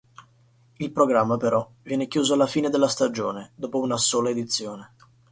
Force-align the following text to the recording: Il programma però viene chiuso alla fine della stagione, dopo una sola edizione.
Il 0.77 0.91
programma 0.91 1.37
però 1.37 1.69
viene 1.83 2.07
chiuso 2.07 2.33
alla 2.33 2.47
fine 2.47 2.71
della 2.71 2.87
stagione, 2.87 3.51
dopo 3.53 3.79
una 3.79 3.97
sola 3.99 4.31
edizione. 4.31 4.93